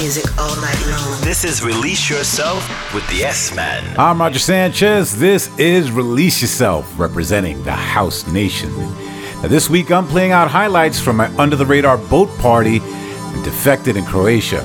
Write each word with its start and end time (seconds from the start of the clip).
music 0.00 0.38
all 0.38 0.56
night 0.62 0.82
long. 0.86 1.20
This 1.20 1.44
is 1.44 1.62
Release 1.62 2.08
Yourself 2.08 2.94
with 2.94 3.06
the 3.10 3.22
S 3.22 3.54
Man. 3.54 3.84
I'm 3.98 4.18
Roger 4.18 4.38
Sanchez. 4.38 5.18
This 5.18 5.50
is 5.58 5.92
Release 5.92 6.40
Yourself, 6.40 6.98
representing 6.98 7.62
the 7.64 7.72
House 7.72 8.26
Nation. 8.26 8.74
Now, 9.42 9.48
this 9.48 9.68
week 9.68 9.90
I'm 9.90 10.06
playing 10.06 10.32
out 10.32 10.48
highlights 10.48 10.98
from 10.98 11.16
my 11.16 11.26
under 11.36 11.54
the 11.54 11.66
radar 11.66 11.98
boat 11.98 12.30
party 12.38 12.80
and 12.80 13.44
Defected 13.44 13.98
in 13.98 14.06
Croatia. 14.06 14.64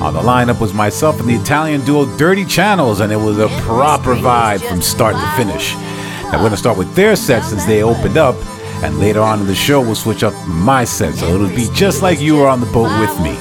On 0.00 0.14
the 0.14 0.20
lineup 0.20 0.62
was 0.62 0.72
myself 0.72 1.20
and 1.20 1.28
the 1.28 1.34
Italian 1.34 1.84
duo 1.84 2.06
Dirty 2.16 2.46
Channels, 2.46 3.00
and 3.00 3.12
it 3.12 3.16
was 3.16 3.38
a 3.38 3.48
proper 3.60 4.14
vibe 4.14 4.66
from 4.66 4.80
start 4.80 5.14
to 5.14 5.30
finish. 5.36 5.74
Now, 5.74 6.36
we're 6.36 6.38
going 6.38 6.50
to 6.52 6.56
start 6.56 6.78
with 6.78 6.94
their 6.94 7.16
set 7.16 7.44
since 7.44 7.66
they 7.66 7.82
opened 7.82 8.16
up, 8.16 8.34
and 8.82 8.98
later 8.98 9.20
on 9.20 9.40
in 9.40 9.46
the 9.46 9.54
show, 9.54 9.82
we'll 9.82 9.94
switch 9.94 10.22
up 10.22 10.32
my 10.48 10.84
set, 10.84 11.16
so 11.16 11.34
it'll 11.34 11.54
be 11.54 11.68
just 11.74 12.00
like 12.00 12.18
you 12.18 12.36
were 12.36 12.48
on 12.48 12.60
the 12.60 12.72
boat 12.72 12.98
with 12.98 13.20
me. 13.20 13.36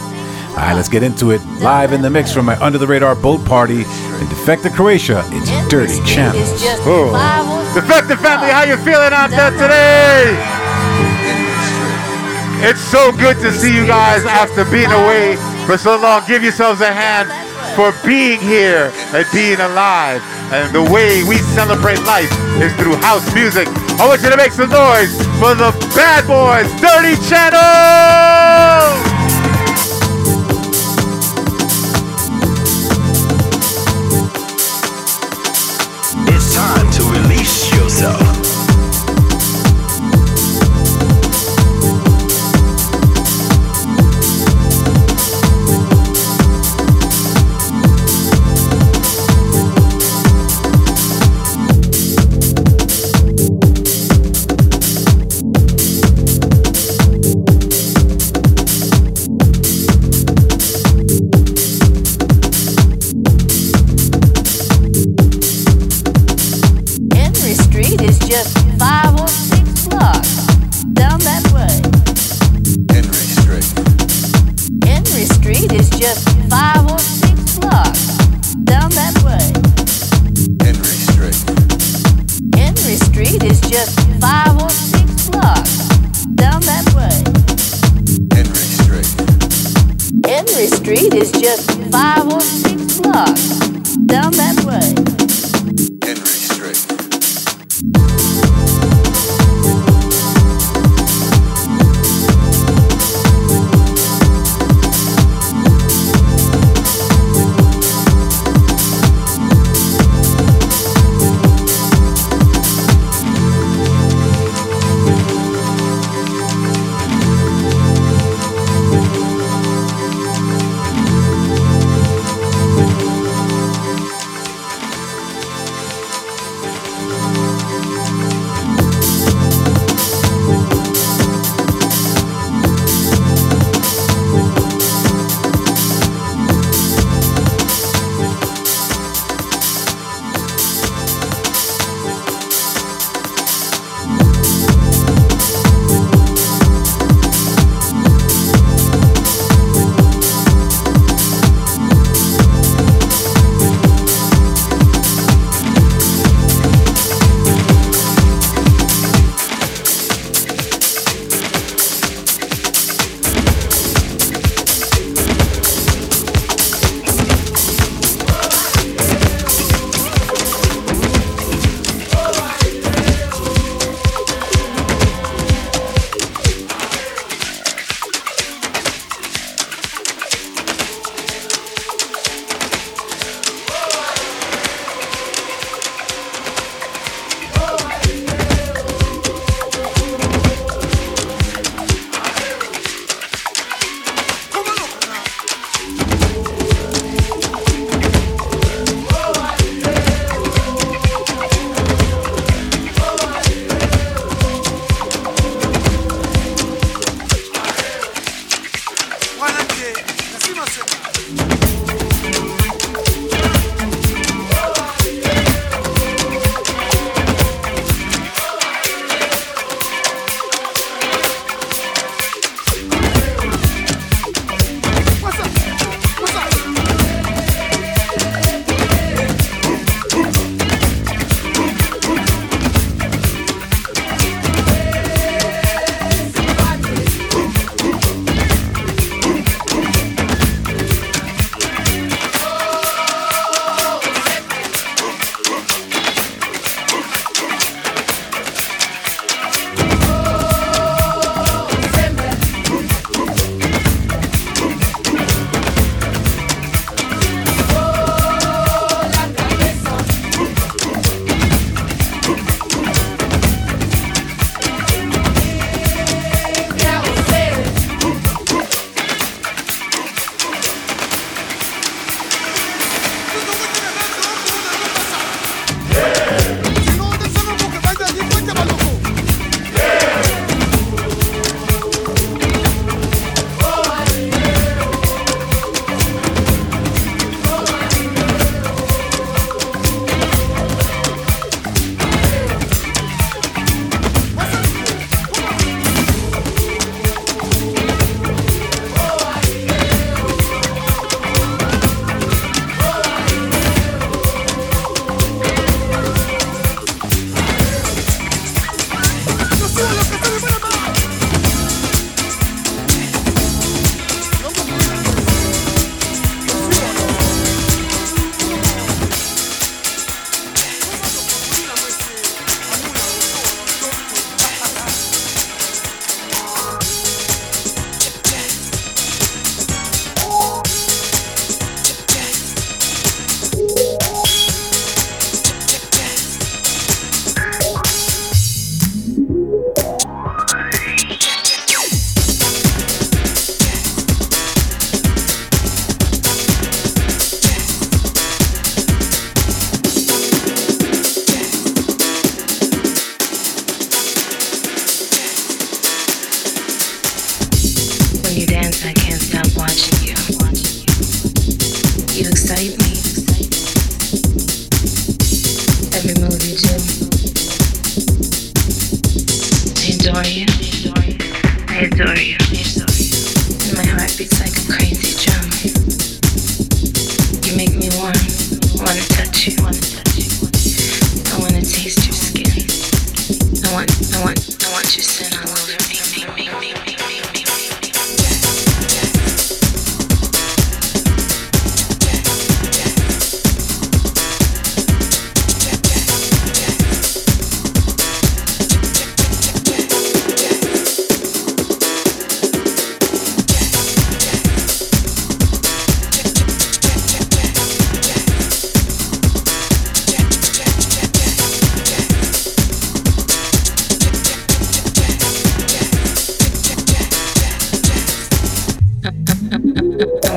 All 0.49 0.65
right, 0.65 0.73
let's 0.73 0.89
get 0.89 1.03
into 1.03 1.31
it. 1.31 1.41
Live 1.61 1.93
in 1.93 2.01
the 2.01 2.09
mix 2.09 2.33
from 2.33 2.45
my 2.45 2.57
under 2.59 2.77
the 2.77 2.87
radar 2.87 3.15
boat 3.15 3.45
party 3.45 3.81
in 3.83 4.29
Defected 4.29 4.73
Croatia, 4.73 5.23
it's 5.27 5.49
Dirty 5.69 6.03
Channels. 6.05 6.51
Oh. 6.85 7.13
Family, 8.19 8.49
how 8.51 8.63
you 8.63 8.75
feeling 8.77 9.13
out 9.13 9.29
there 9.29 9.51
today? 9.51 10.35
It's 12.67 12.81
so 12.81 13.13
good 13.13 13.37
to 13.37 13.53
see 13.53 13.73
you 13.73 13.87
guys 13.87 14.25
after 14.25 14.65
being 14.65 14.91
away 14.91 15.37
for 15.65 15.77
so 15.77 15.97
long. 15.97 16.23
Give 16.27 16.43
yourselves 16.43 16.81
a 16.81 16.91
hand 16.91 17.29
for 17.75 17.93
being 18.05 18.39
here 18.41 18.91
and 19.13 19.25
being 19.31 19.59
alive. 19.61 20.21
And 20.51 20.73
the 20.75 20.83
way 20.91 21.23
we 21.23 21.37
celebrate 21.55 22.03
life 22.03 22.31
is 22.59 22.73
through 22.75 22.97
house 22.97 23.33
music. 23.33 23.67
I 24.01 24.07
want 24.07 24.21
you 24.23 24.29
to 24.29 24.37
make 24.37 24.51
some 24.51 24.69
noise 24.69 25.15
for 25.39 25.55
the 25.55 25.71
bad 25.95 26.27
boys, 26.27 26.67
Dirty 26.81 27.15
Channel! 27.29 29.18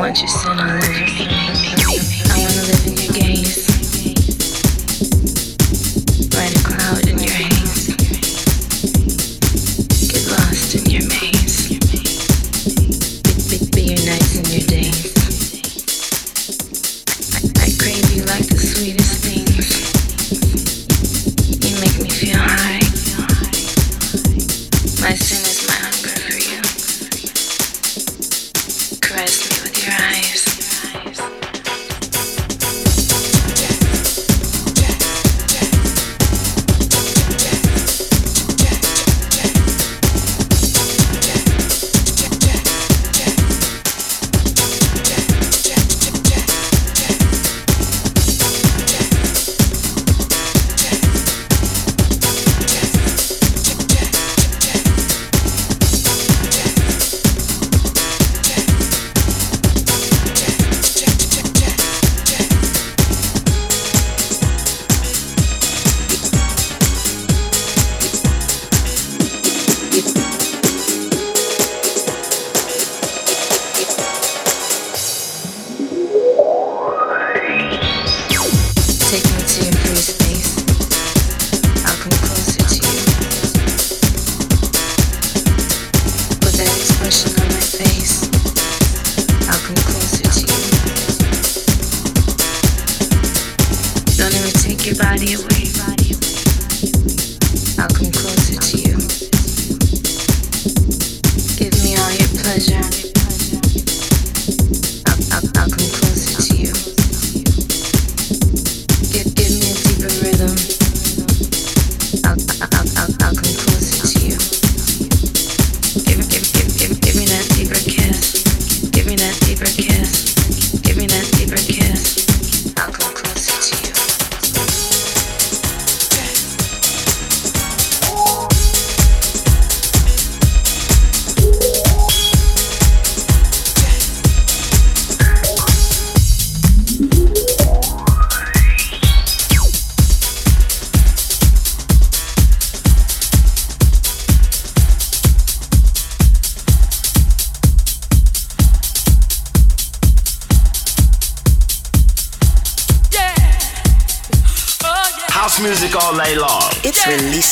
want 0.03 0.21
you, 0.21 0.27
son. 0.27 0.59
I. 0.59 0.81
I 0.81 2.39
wanna 2.41 2.63
live 2.67 2.87
in 2.89 2.97
your 2.97 3.13
gaze. 3.13 3.72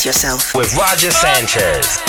Yourself 0.04 0.54
with 0.54 0.74
Roger 0.76 1.10
Sanchez. 1.10 1.99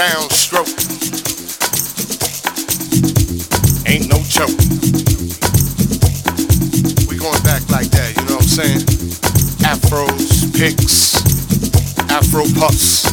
downstroke. 0.00 0.72
Ain't 3.84 4.08
no 4.08 4.16
joke. 4.24 4.56
We 7.06 7.18
going 7.18 7.42
back 7.42 7.68
like 7.68 7.90
that, 7.92 8.16
you 8.16 8.24
know 8.24 8.40
what 8.40 8.48
I'm 8.48 8.56
saying? 8.60 8.80
Afros, 9.60 10.48
picks, 10.56 11.20
Afro 12.08 12.44
puffs, 12.56 13.04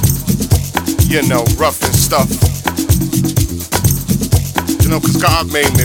you 1.12 1.28
know, 1.28 1.44
rough 1.60 1.84
and 1.84 1.94
stuff. 1.94 2.32
You 4.82 4.88
know, 4.88 5.02
cause 5.02 5.18
God 5.18 5.52
made 5.52 5.76
me 5.76 5.84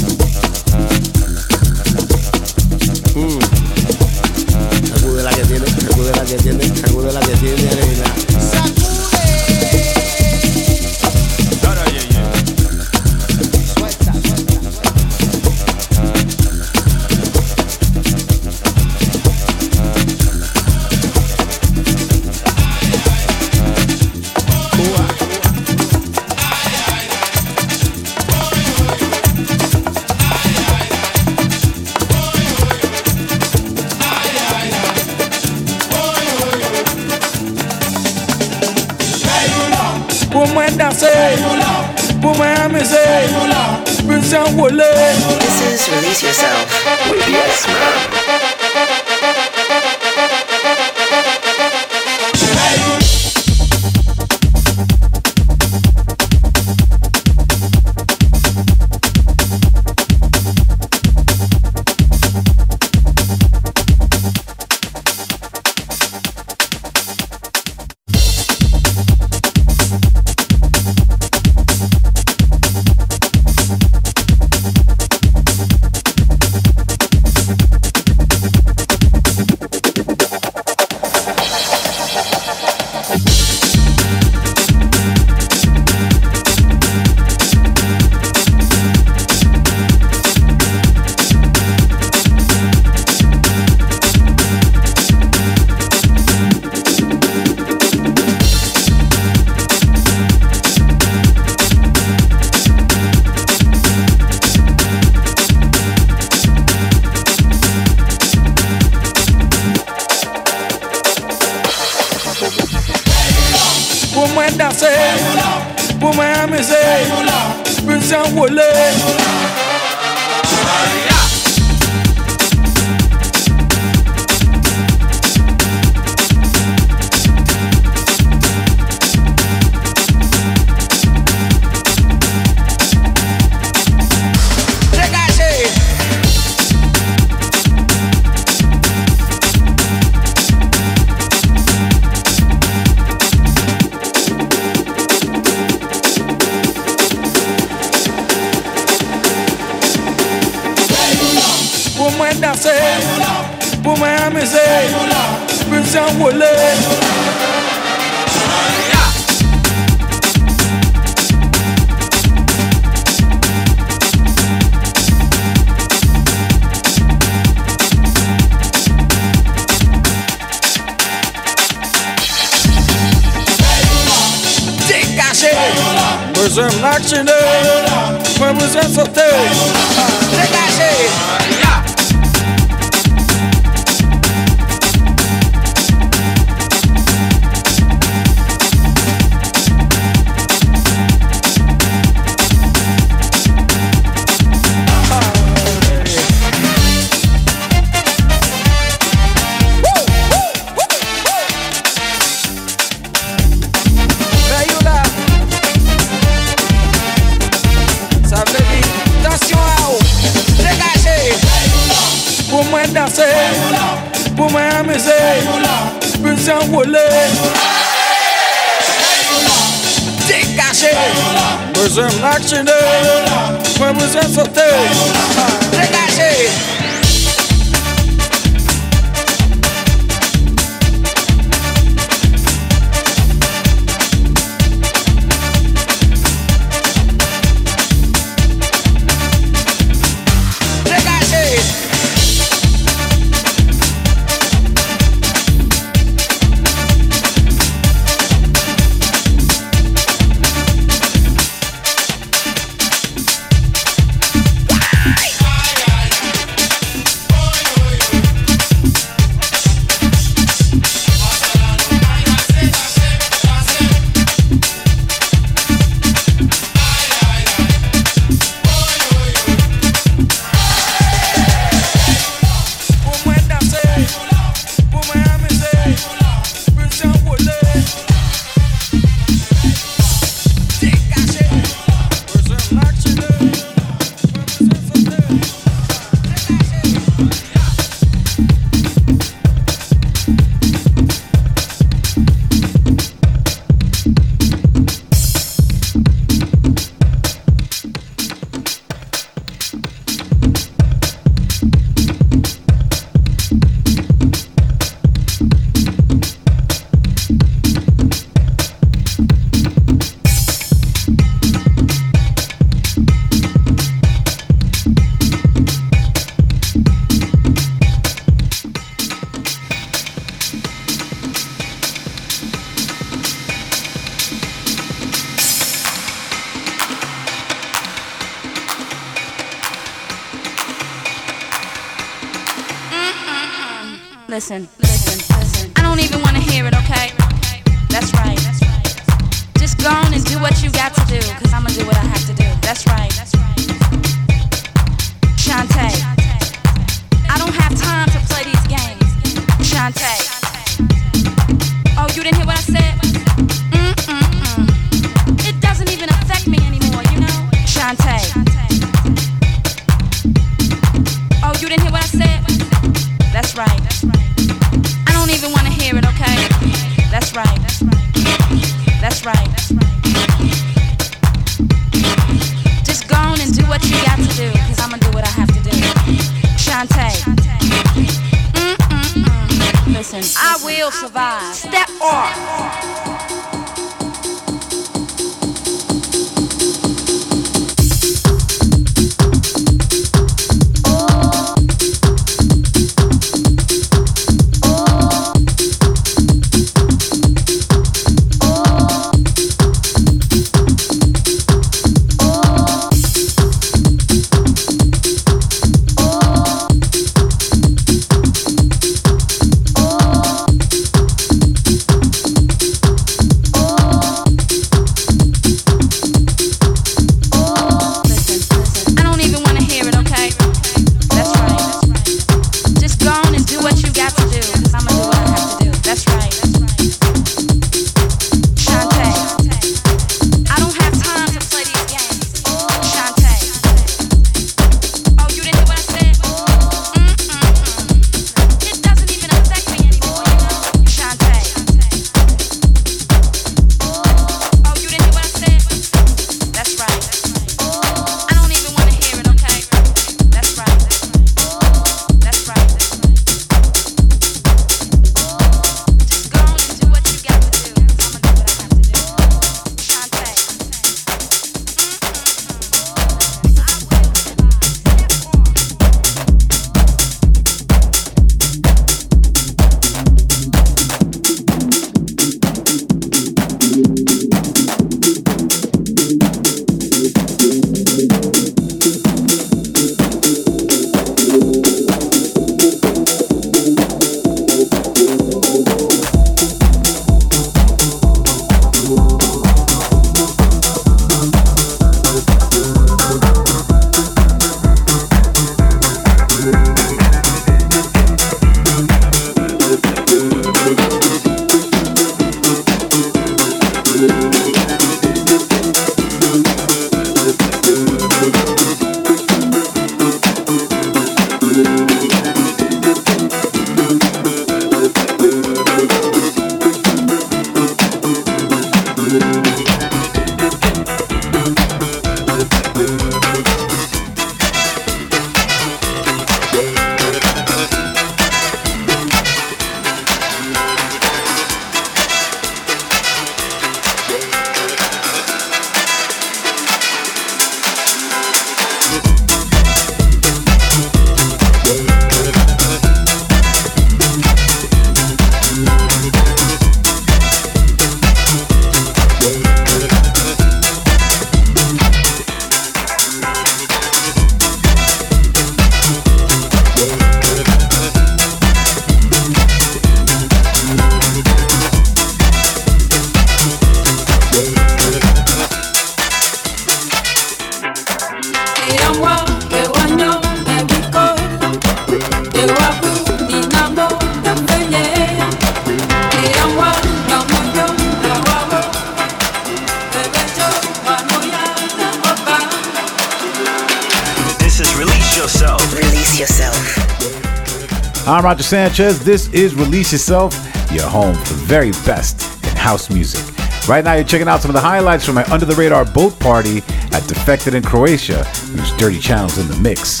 Sanchez. 588.48 589.04
This 589.04 589.30
is 589.34 589.54
Release 589.54 589.92
Yourself, 589.92 590.32
your 590.72 590.88
home 590.88 591.14
for 591.14 591.34
the 591.34 591.42
very 591.44 591.70
best 591.84 592.22
in 592.44 592.56
house 592.56 592.88
music. 592.88 593.22
Right 593.68 593.84
now, 593.84 593.92
you're 593.92 594.04
checking 594.04 594.26
out 594.26 594.40
some 594.40 594.48
of 594.48 594.54
the 594.54 594.60
highlights 594.62 595.04
from 595.04 595.16
my 595.16 595.24
under 595.24 595.44
the 595.44 595.54
radar 595.54 595.84
boat 595.84 596.18
party 596.18 596.62
at 596.92 597.06
Defected 597.06 597.52
in 597.52 597.62
Croatia. 597.62 598.26
There's 598.46 598.74
Dirty 598.78 599.00
Channels 599.00 599.36
in 599.36 599.48
the 599.48 599.56
mix. 599.58 600.00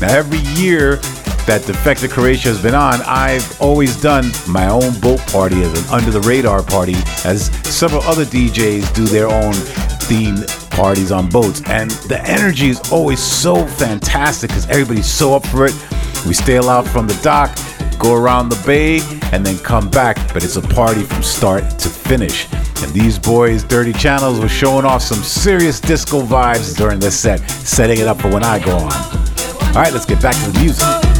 Now, 0.00 0.08
every 0.08 0.40
year 0.60 0.96
that 1.46 1.62
Defected 1.64 2.10
Croatia 2.10 2.48
has 2.48 2.60
been 2.60 2.74
on, 2.74 3.02
I've 3.02 3.60
always 3.60 4.02
done 4.02 4.32
my 4.48 4.66
own 4.68 4.98
boat 4.98 5.20
party 5.28 5.62
as 5.62 5.80
an 5.80 5.88
under 5.94 6.10
the 6.10 6.22
radar 6.22 6.64
party, 6.64 6.96
as 7.24 7.52
several 7.68 8.02
other 8.02 8.24
DJs 8.24 8.92
do 8.94 9.04
their 9.04 9.28
own 9.28 9.52
themed 10.08 10.70
parties 10.72 11.12
on 11.12 11.28
boats. 11.28 11.62
And 11.66 11.92
the 12.08 12.20
energy 12.28 12.68
is 12.68 12.80
always 12.90 13.22
so 13.22 13.64
fantastic 13.64 14.50
because 14.50 14.66
everybody's 14.66 15.06
so 15.06 15.36
up 15.36 15.46
for 15.46 15.66
it. 15.66 15.74
We 16.26 16.34
sail 16.34 16.68
out 16.68 16.88
from 16.88 17.06
the 17.06 17.14
dock, 17.22 17.56
go 17.98 18.14
around 18.14 18.48
the 18.48 18.62
bay, 18.66 19.00
and 19.32 19.44
then 19.44 19.58
come 19.58 19.90
back. 19.90 20.16
But 20.32 20.44
it's 20.44 20.56
a 20.56 20.62
party 20.62 21.02
from 21.02 21.22
start 21.22 21.78
to 21.78 21.88
finish. 21.88 22.46
And 22.82 22.92
these 22.92 23.18
boys, 23.18 23.64
Dirty 23.64 23.92
Channels, 23.92 24.40
were 24.40 24.48
showing 24.48 24.84
off 24.84 25.02
some 25.02 25.22
serious 25.22 25.80
disco 25.80 26.22
vibes 26.22 26.76
during 26.76 26.98
this 26.98 27.18
set, 27.18 27.38
setting 27.50 27.98
it 27.98 28.06
up 28.06 28.20
for 28.20 28.30
when 28.30 28.44
I 28.44 28.58
go 28.64 28.76
on. 28.76 28.92
All 29.74 29.82
right, 29.82 29.92
let's 29.92 30.06
get 30.06 30.20
back 30.22 30.34
to 30.44 30.50
the 30.50 30.60
music. 30.60 31.15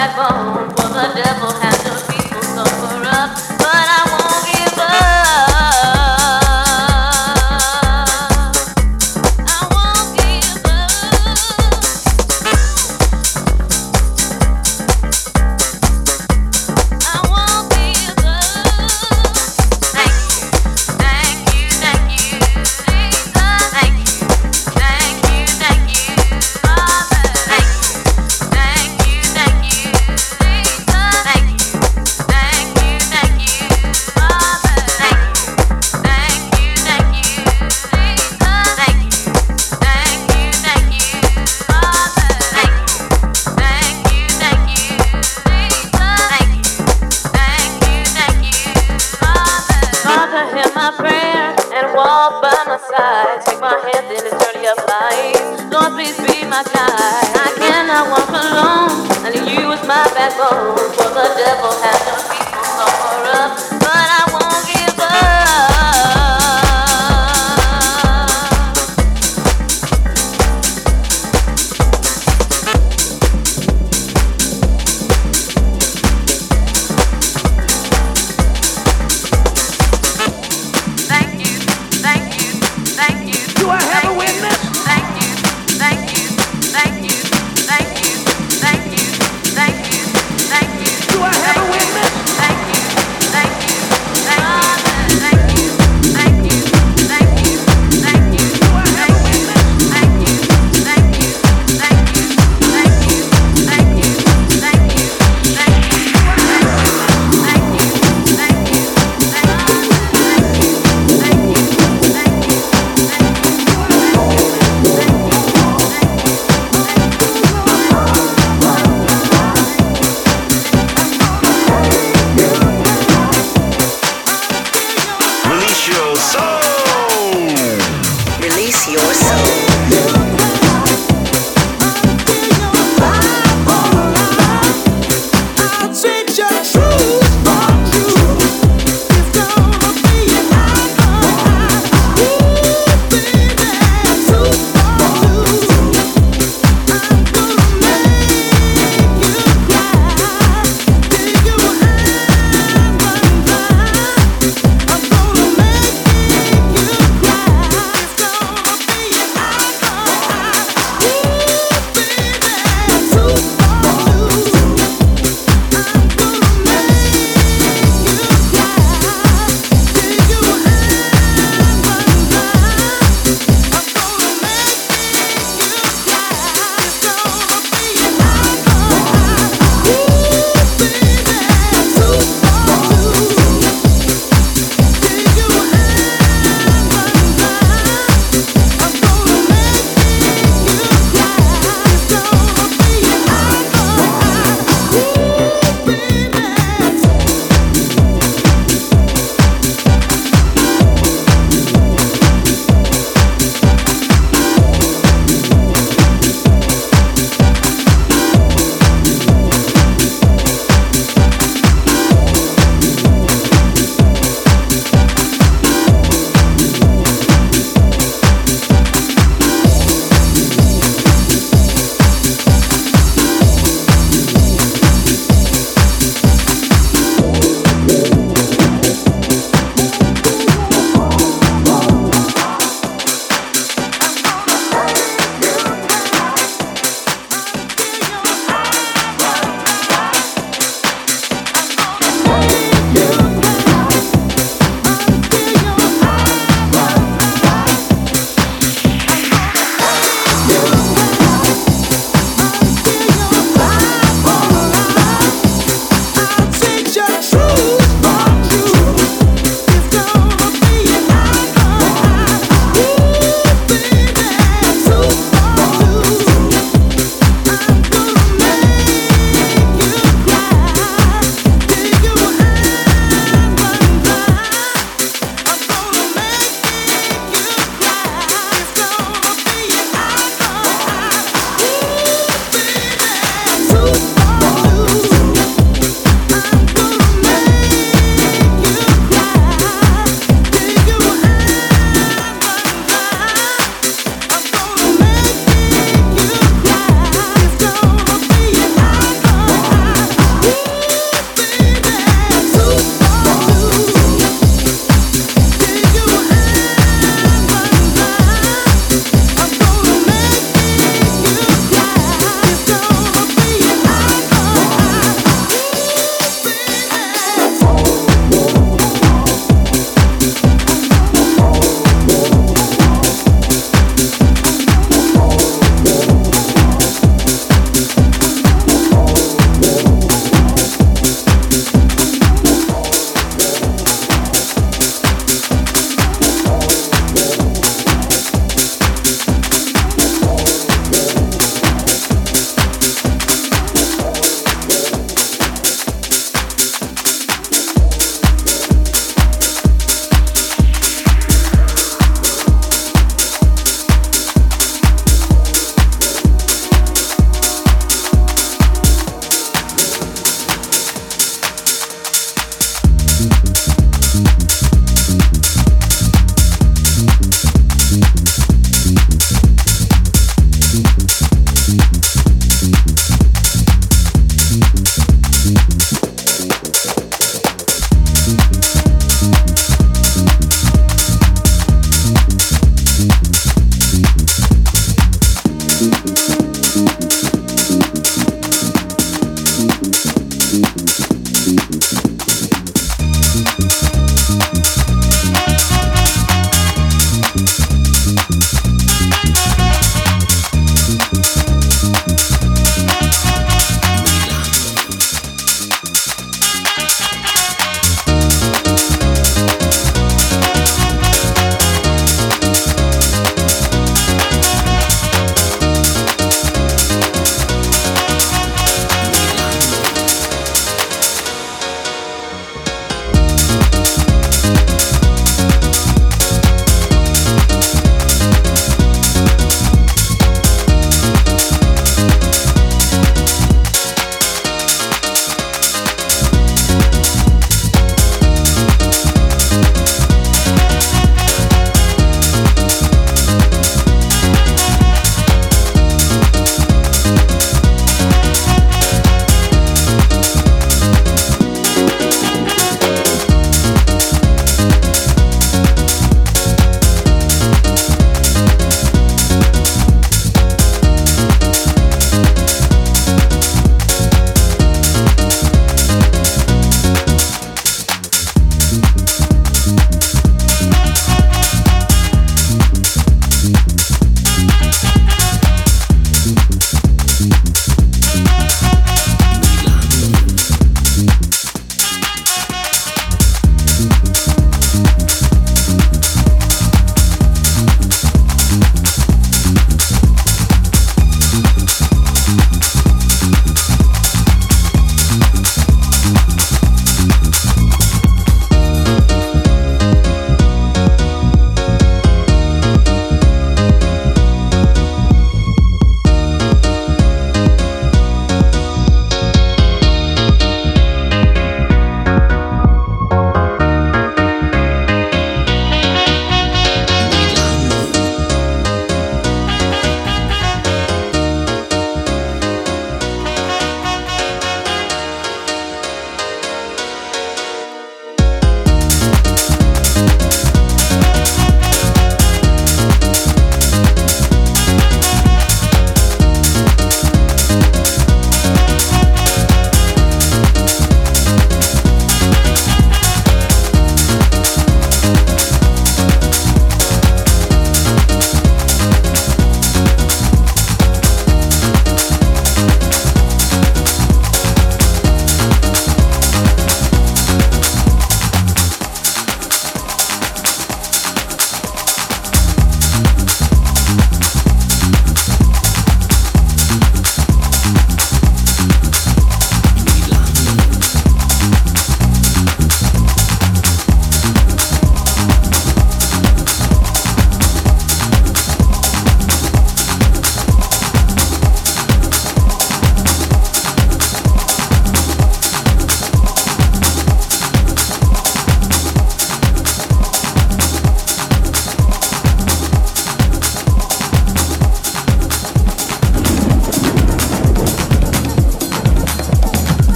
Thank 0.00 0.59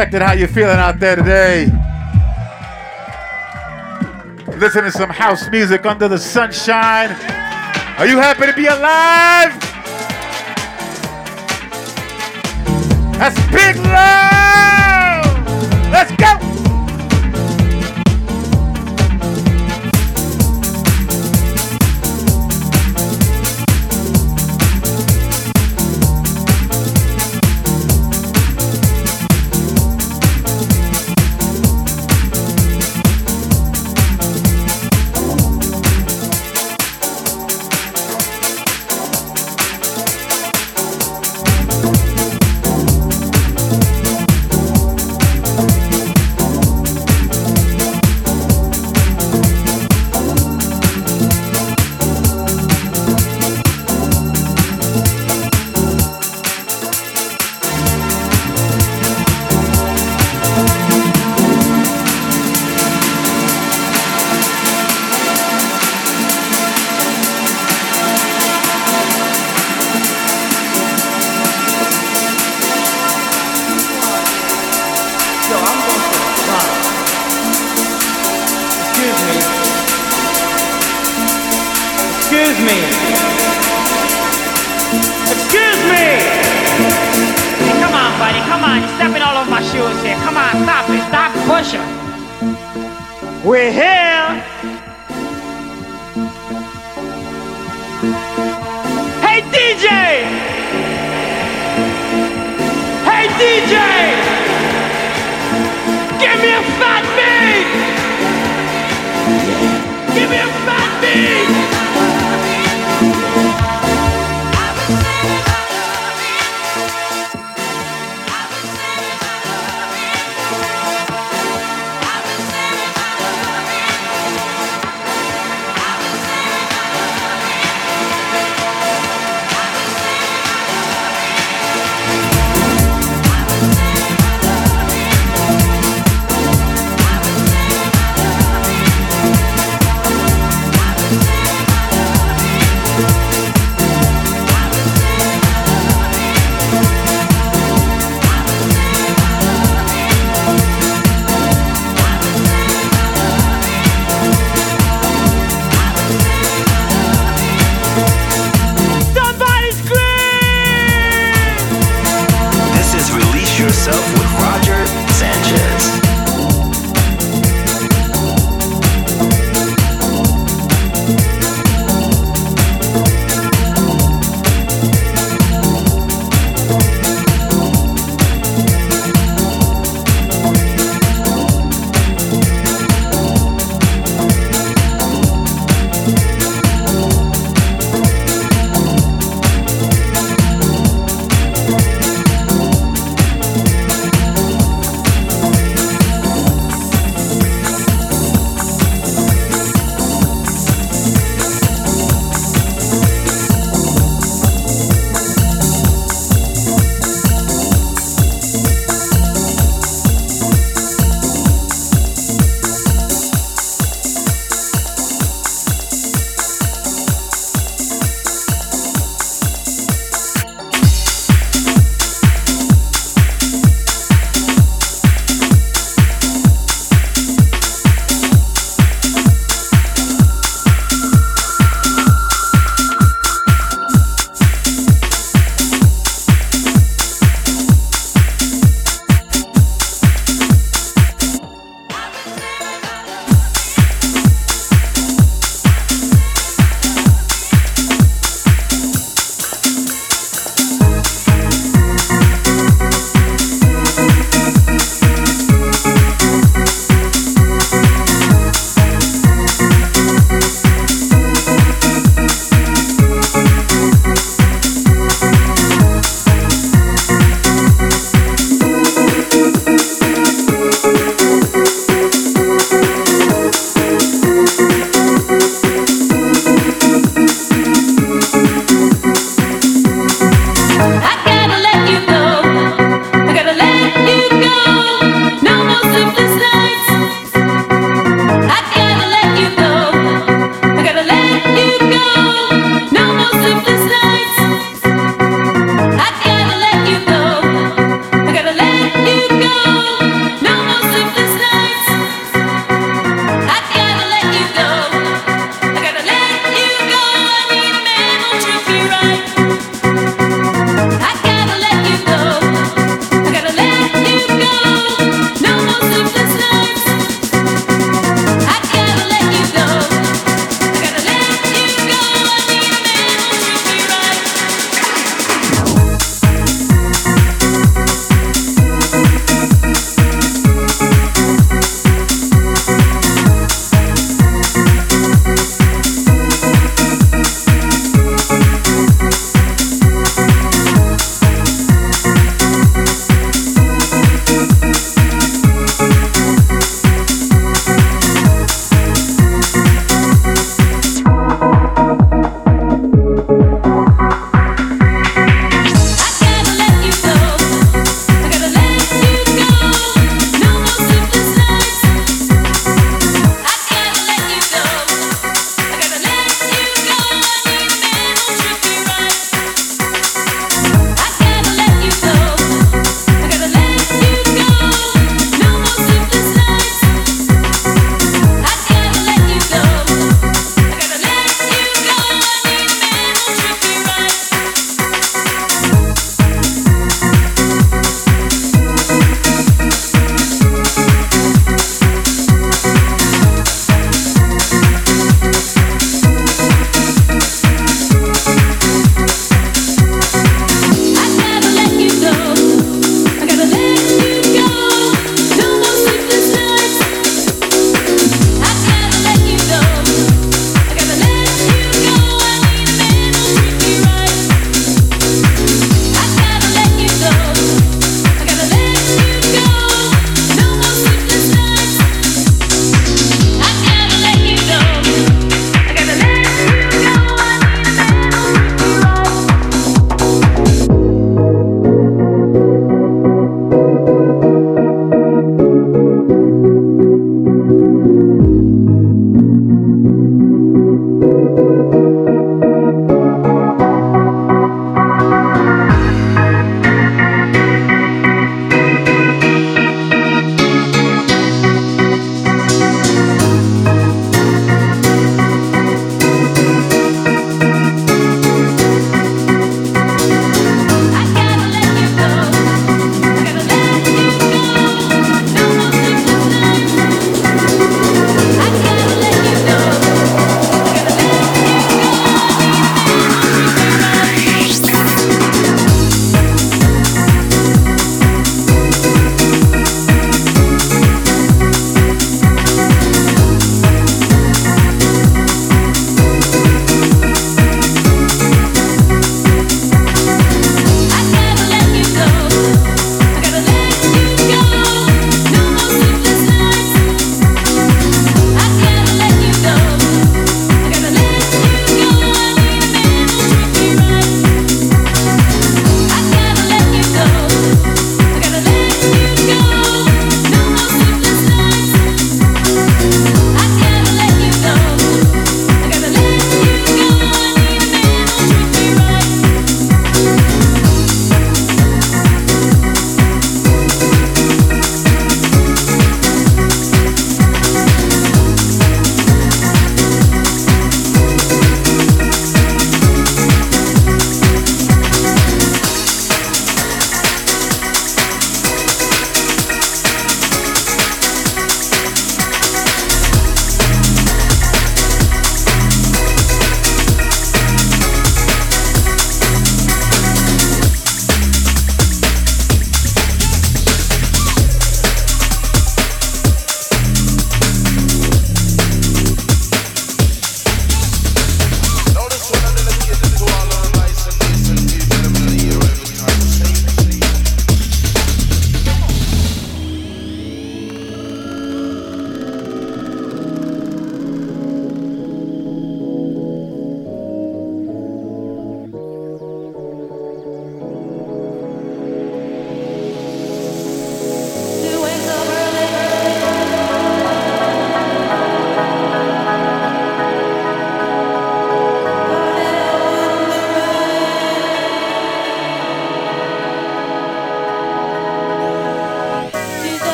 How 0.00 0.32
you 0.32 0.46
feeling 0.46 0.78
out 0.78 0.98
there 0.98 1.14
today? 1.14 1.66
Listen 4.56 4.84
to 4.84 4.90
some 4.90 5.10
house 5.10 5.46
music 5.50 5.84
under 5.84 6.08
the 6.08 6.16
sunshine. 6.16 7.10
Are 7.98 8.06
you 8.06 8.16
happy 8.16 8.46
to 8.46 8.54
be 8.54 8.64
alive? 8.64 9.60
That's 13.18 13.38
big 13.52 13.76
love! 13.76 14.19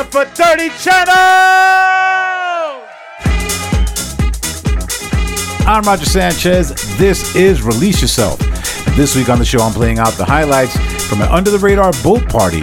Up 0.00 0.12
for 0.12 0.24
Dirty 0.34 0.70
Channel! 0.78 1.12
I'm 5.66 5.82
Roger 5.82 6.06
Sanchez. 6.06 6.70
This 6.96 7.36
is 7.36 7.62
Release 7.62 8.00
Yourself. 8.00 8.38
This 8.96 9.14
week 9.14 9.28
on 9.28 9.38
the 9.38 9.44
show, 9.44 9.60
I'm 9.60 9.74
playing 9.74 9.98
out 9.98 10.14
the 10.14 10.24
highlights 10.24 10.74
from 11.06 11.20
an 11.20 11.28
under 11.28 11.50
the 11.50 11.58
radar 11.58 11.92
boat 12.02 12.26
party 12.30 12.62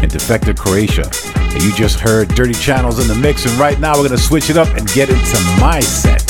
in 0.00 0.08
defected 0.08 0.56
Croatia. 0.58 1.10
And 1.34 1.62
you 1.62 1.72
just 1.72 1.98
heard 1.98 2.28
Dirty 2.36 2.54
Channels 2.54 3.00
in 3.00 3.08
the 3.08 3.20
mix, 3.20 3.44
and 3.46 3.54
right 3.58 3.80
now 3.80 3.94
we're 3.94 4.08
going 4.08 4.18
to 4.18 4.18
switch 4.18 4.48
it 4.48 4.56
up 4.56 4.68
and 4.76 4.86
get 4.88 5.08
into 5.08 5.40
my 5.60 5.80
set. 5.80 6.25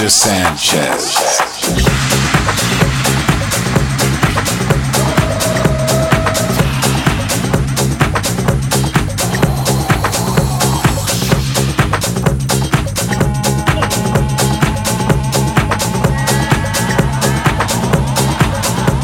Roger 0.00 0.08
Sanchez. 0.08 1.14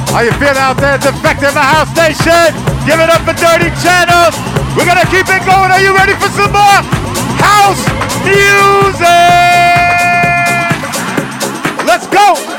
How 0.09 0.23
you 0.23 0.33
feeling 0.33 0.57
out 0.57 0.79
there? 0.79 0.97
Defective 0.97 1.53
the 1.53 1.61
House 1.61 1.95
Nation. 1.95 2.55
Give 2.87 2.99
it 2.99 3.11
up 3.11 3.21
for 3.21 3.35
Dirty 3.35 3.69
Channels. 3.85 4.35
We're 4.75 4.87
gonna 4.87 5.05
keep 5.11 5.29
it 5.29 5.45
going. 5.45 5.71
Are 5.71 5.81
you 5.83 5.95
ready 5.95 6.15
for 6.15 6.31
some 6.31 6.53
more 6.53 6.81
house 7.37 7.85
music? 8.25 9.46
Go. 12.17 12.56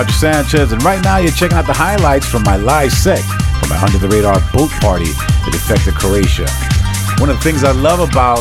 Roger 0.00 0.12
Sanchez, 0.14 0.72
and 0.72 0.82
right 0.82 1.04
now 1.04 1.18
you're 1.18 1.30
checking 1.30 1.58
out 1.58 1.66
the 1.66 1.76
highlights 1.76 2.24
from 2.24 2.42
my 2.44 2.56
live 2.56 2.90
set 2.90 3.20
from 3.60 3.68
my 3.68 3.76
under 3.84 3.98
the 3.98 4.08
radar 4.08 4.40
boat 4.48 4.72
party 4.80 5.12
that 5.12 5.52
Defected 5.52 5.92
Croatia. 5.92 6.48
One 7.20 7.28
of 7.28 7.36
the 7.36 7.44
things 7.44 7.64
I 7.64 7.76
love 7.76 8.00
about 8.00 8.40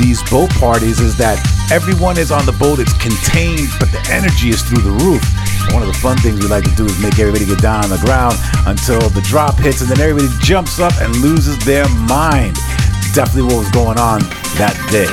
these 0.00 0.24
boat 0.32 0.48
parties 0.56 0.96
is 1.00 1.12
that 1.20 1.36
everyone 1.68 2.16
is 2.16 2.32
on 2.32 2.48
the 2.48 2.56
boat, 2.56 2.80
it's 2.80 2.96
contained, 2.96 3.68
but 3.76 3.92
the 3.92 4.00
energy 4.08 4.48
is 4.48 4.64
through 4.64 4.88
the 4.88 4.96
roof. 5.04 5.20
One 5.76 5.84
of 5.84 5.88
the 5.92 6.00
fun 6.00 6.16
things 6.24 6.40
we 6.40 6.48
like 6.48 6.64
to 6.64 6.72
do 6.72 6.88
is 6.88 6.96
make 6.96 7.20
everybody 7.20 7.44
get 7.44 7.60
down 7.60 7.84
on 7.84 7.92
the 7.92 8.00
ground 8.00 8.40
until 8.64 9.04
the 9.12 9.20
drop 9.20 9.60
hits 9.60 9.84
and 9.84 9.92
then 9.92 10.00
everybody 10.00 10.32
jumps 10.40 10.80
up 10.80 10.96
and 11.04 11.12
loses 11.20 11.60
their 11.68 11.84
mind. 12.08 12.56
Definitely 13.12 13.52
what 13.52 13.68
was 13.68 13.72
going 13.76 14.00
on 14.00 14.24
that 14.56 14.72
day. 14.88 15.12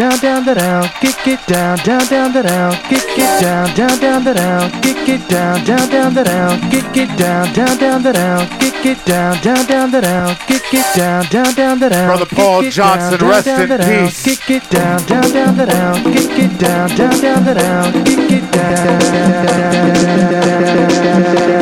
Down, 0.00 0.18
down, 0.18 0.44
down, 0.44 0.44
down, 0.44 0.56
down. 0.56 0.88
Kick 1.00 1.28
it 1.28 1.46
down, 1.46 1.76
down, 1.84 2.06
down, 2.08 2.32
down, 2.32 2.44
down. 2.44 2.72
Kick 2.88 3.18
it 3.18 3.40
down, 3.40 3.74
down, 3.74 3.98
down, 3.98 4.24
down, 4.24 4.34
down. 4.34 4.70
Kick 4.80 5.08
it 5.08 5.28
down, 5.28 5.64
down, 5.64 5.88
down, 5.88 6.14
down, 6.14 6.24
down. 6.24 6.60
Kick 6.70 6.96
it 6.96 7.18
down, 7.18 7.52
down, 7.52 7.76
down, 7.76 8.02
down, 8.02 8.12
down. 8.12 8.56
Kick 8.56 8.84
it 8.84 9.04
down, 9.04 9.36
down, 9.42 9.66
down, 9.66 9.90
down, 9.90 10.02
down. 10.02 10.36
Kick 10.46 10.72
it 10.72 10.96
down, 10.96 11.24
down, 11.26 11.54
down, 11.54 11.78
down, 11.78 11.90
down. 11.90 12.08
Brother 12.08 12.26
Paul 12.34 12.62
Johnson, 12.70 13.28
rest 13.28 13.46
in 13.46 13.68
peace. 13.78 14.22
Kick 14.24 14.50
it 14.50 14.70
down, 14.70 15.04
down, 15.04 15.30
down, 15.32 15.56
down, 15.56 15.68
down. 15.68 16.02
Kick 16.04 16.38
it 16.38 16.58
down, 16.58 16.88
down, 16.96 17.20
down, 17.20 17.44
down, 17.44 17.56
down. 17.56 18.04
Kick 18.04 18.30
it 18.32 18.50
So 21.30 21.59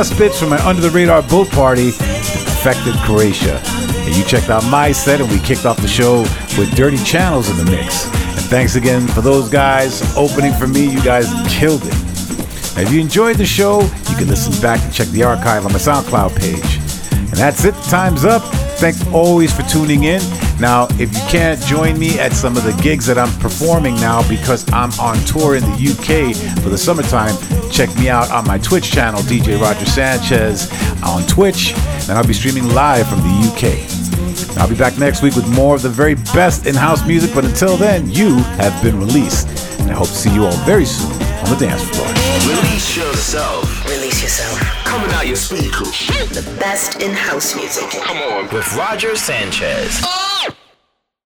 best 0.00 0.16
bits 0.16 0.40
from 0.40 0.48
my 0.48 0.66
Under 0.66 0.80
the 0.80 0.88
Radar 0.88 1.20
boat 1.20 1.50
party, 1.50 1.90
the 1.90 2.42
Defected 2.46 2.94
Croatia. 3.04 3.60
And 3.66 4.16
you 4.16 4.24
checked 4.24 4.48
out 4.48 4.64
my 4.70 4.92
set, 4.92 5.20
and 5.20 5.30
we 5.30 5.38
kicked 5.40 5.66
off 5.66 5.76
the 5.76 5.88
show 5.88 6.22
with 6.56 6.74
Dirty 6.74 6.96
Channels 7.04 7.50
in 7.50 7.58
the 7.58 7.70
mix. 7.70 8.06
And 8.06 8.46
thanks 8.46 8.76
again 8.76 9.06
for 9.08 9.20
those 9.20 9.50
guys 9.50 10.00
opening 10.16 10.54
for 10.54 10.66
me. 10.66 10.90
You 10.90 11.02
guys 11.02 11.26
killed 11.50 11.82
it. 11.84 11.92
Now, 12.76 12.80
if 12.80 12.90
you 12.90 12.98
enjoyed 12.98 13.36
the 13.36 13.44
show, 13.44 13.82
you 13.82 14.16
can 14.16 14.26
listen 14.26 14.58
back 14.62 14.80
and 14.80 14.90
check 14.90 15.08
the 15.08 15.22
archive 15.22 15.66
on 15.66 15.72
my 15.72 15.78
SoundCloud 15.78 16.34
page. 16.34 16.76
And 17.12 17.36
that's 17.36 17.66
it. 17.66 17.74
Time's 17.90 18.24
up. 18.24 18.40
Thanks 18.80 19.06
always 19.08 19.54
for 19.54 19.64
tuning 19.64 20.04
in. 20.04 20.22
Now, 20.58 20.88
if 20.92 21.12
you 21.12 21.20
can't 21.28 21.60
join 21.60 21.98
me 21.98 22.18
at 22.18 22.32
some 22.32 22.56
of 22.56 22.64
the 22.64 22.72
gigs 22.82 23.04
that 23.04 23.18
I'm 23.18 23.32
performing 23.38 23.96
now 23.96 24.26
because 24.30 24.64
I'm 24.72 24.92
on 24.98 25.18
tour 25.26 25.56
in 25.56 25.62
the 25.62 25.76
UK 25.76 26.34
for 26.62 26.70
the 26.70 26.78
summertime, 26.78 27.36
check 27.70 27.94
me 27.96 28.08
out 28.08 28.30
on 28.30 28.46
my 28.46 28.58
Twitch 28.58 28.90
channel, 28.90 29.20
DJ 29.22 29.60
Roger 29.60 29.86
Sanchez 29.86 30.70
on 31.02 31.22
Twitch. 31.26 31.72
And 32.08 32.12
I'll 32.12 32.26
be 32.26 32.34
streaming 32.34 32.68
live 32.74 33.08
from 33.08 33.20
the 33.20 33.50
UK. 33.50 34.58
I'll 34.58 34.68
be 34.68 34.74
back 34.74 34.98
next 34.98 35.22
week 35.22 35.36
with 35.36 35.48
more 35.54 35.76
of 35.76 35.82
the 35.82 35.88
very 35.88 36.14
best 36.34 36.66
in 36.66 36.74
house 36.74 37.06
music. 37.06 37.30
But 37.34 37.44
until 37.44 37.76
then, 37.76 38.10
you 38.10 38.36
have 38.58 38.82
been 38.82 38.98
released. 38.98 39.48
And 39.80 39.90
I 39.90 39.94
hope 39.94 40.08
to 40.08 40.14
see 40.14 40.32
you 40.34 40.44
all 40.44 40.56
very 40.64 40.84
soon 40.84 41.12
on 41.12 41.50
the 41.50 41.56
dance 41.58 41.82
floor. 41.88 42.06
Release 42.46 42.96
yourself. 42.96 43.84
Release 43.86 44.22
yourself. 44.22 44.58
Coming 44.84 45.10
out 45.12 45.26
your 45.26 45.36
speakers. 45.36 46.06
The 46.28 46.56
best 46.58 47.00
in 47.00 47.12
house 47.12 47.54
music. 47.56 47.90
Come 47.90 48.18
on. 48.18 48.54
With 48.54 48.74
Roger 48.76 49.16
Sanchez. 49.16 50.00
Oh. 50.04 50.29